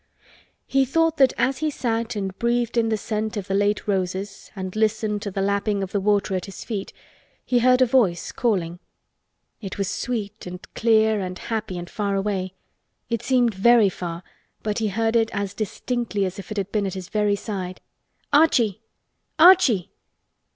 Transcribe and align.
He 0.65 0.83
thought 0.83 1.17
that 1.17 1.31
as 1.37 1.59
he 1.59 1.69
sat 1.69 2.15
and 2.15 2.35
breathed 2.39 2.75
in 2.75 2.89
the 2.89 2.97
scent 2.97 3.37
of 3.37 3.45
the 3.47 3.53
late 3.53 3.87
roses 3.87 4.49
and 4.55 4.75
listened 4.75 5.21
to 5.21 5.29
the 5.29 5.43
lapping 5.43 5.83
of 5.83 5.91
the 5.91 5.99
water 5.99 6.33
at 6.35 6.47
his 6.47 6.63
feet 6.65 6.91
he 7.45 7.59
heard 7.59 7.83
a 7.83 7.85
voice 7.85 8.31
calling. 8.31 8.79
It 9.61 9.77
was 9.77 9.87
sweet 9.87 10.47
and 10.47 10.59
clear 10.73 11.19
and 11.19 11.37
happy 11.37 11.77
and 11.77 11.87
far 11.87 12.15
away. 12.15 12.55
It 13.11 13.21
seemed 13.21 13.53
very 13.53 13.89
far, 13.89 14.23
but 14.63 14.79
he 14.79 14.87
heard 14.87 15.15
it 15.15 15.29
as 15.35 15.53
distinctly 15.53 16.25
as 16.25 16.39
if 16.39 16.49
it 16.49 16.57
had 16.57 16.71
been 16.71 16.87
at 16.87 16.95
his 16.95 17.09
very 17.09 17.35
side. 17.35 17.79
"Archie! 18.33 18.81
Archie! 19.37 19.91